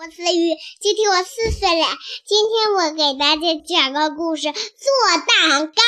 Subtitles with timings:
[0.00, 1.86] 我思雨，今天我四岁了。
[2.26, 4.56] 今天我给大家讲个故事：做
[5.28, 5.82] 蛋糕。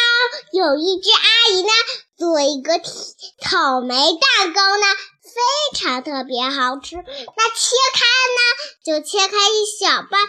[0.52, 1.70] 有一只阿姨呢，
[2.18, 4.84] 做一个草莓蛋糕呢，
[5.24, 6.96] 非常特别好吃。
[6.96, 8.04] 那切开
[8.36, 8.40] 呢，
[8.84, 10.20] 就切开一小半，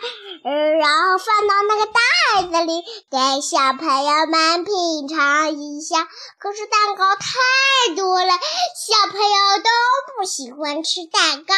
[0.46, 6.08] 呃，然后放到那个袋子里，给小朋友们品尝一下。
[6.40, 9.70] 可是蛋糕太多了，小朋友都
[10.16, 11.54] 不喜欢吃蛋糕。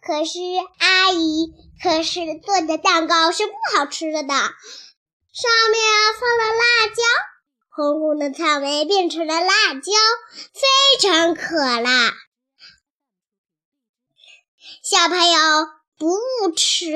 [0.00, 0.38] 可是
[0.78, 4.54] 阿姨，可是做的蛋糕是不好吃的，上面
[6.18, 7.02] 放了辣椒，
[7.68, 9.92] 红红的草莓变成了辣椒，
[10.54, 12.14] 非常可辣。
[14.82, 15.38] 小朋友
[15.98, 16.90] 不吃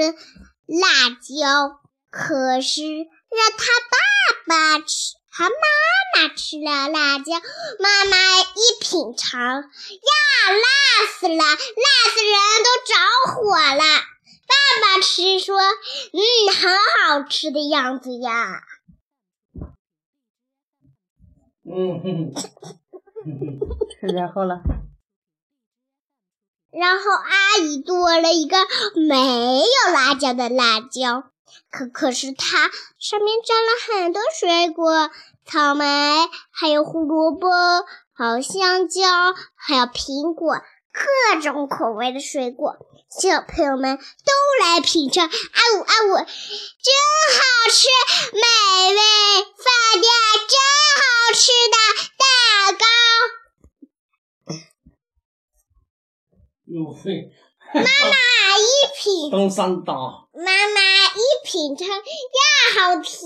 [0.66, 5.14] 辣椒，可是让他爸爸吃。
[5.36, 5.48] 和妈
[6.14, 7.32] 妈吃了辣椒，
[7.80, 9.62] 妈妈一品尝，呀，
[10.52, 11.46] 辣死了，辣
[12.14, 12.94] 死人都着
[13.32, 13.82] 火了。
[14.46, 18.62] 爸爸吃说，嗯，很好吃的样子呀。
[21.66, 22.32] 嗯
[24.14, 24.60] 然后呢？
[26.70, 28.56] 然后阿姨多了一个
[29.08, 31.33] 没有辣椒的辣椒。
[31.70, 33.70] 可可是它上面沾了
[34.02, 35.10] 很多水果，
[35.44, 35.84] 草莓，
[36.50, 37.48] 还有胡萝卜，
[38.12, 39.02] 还有香蕉，
[39.54, 40.54] 还有苹果，
[40.92, 42.76] 各种口味的水果。
[43.10, 44.04] 小朋友们都
[44.64, 47.86] 来品尝，啊呜啊呜，真好吃，
[48.32, 48.40] 美
[48.94, 49.00] 味，
[49.54, 49.66] 饭
[50.00, 50.04] 店
[50.48, 50.58] 真
[50.98, 51.76] 好吃的
[52.18, 52.24] 蛋
[52.78, 52.84] 糕。
[57.74, 58.14] 妈妈
[58.58, 58.62] 一
[59.04, 60.30] 品，登山岛。
[60.32, 60.80] 妈妈
[61.14, 62.00] 一品尝，呀，
[62.74, 63.20] 好甜！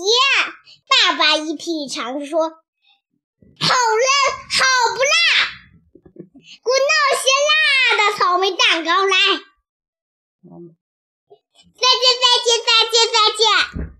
[0.89, 4.09] 爸爸一品尝说，好辣，
[4.51, 4.59] 好
[4.93, 5.15] 不辣！
[6.43, 7.57] 给我弄些辣
[7.97, 9.15] 的草莓蛋糕来。
[11.79, 13.98] 再见再见，再见，再见。